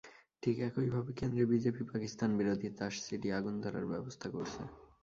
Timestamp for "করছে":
4.35-4.61